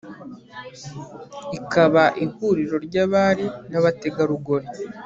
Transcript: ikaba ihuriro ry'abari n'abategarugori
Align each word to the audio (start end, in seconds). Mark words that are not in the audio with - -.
ikaba 1.57 2.03
ihuriro 2.25 2.75
ry'abari 2.87 3.45
n'abategarugori 3.71 4.67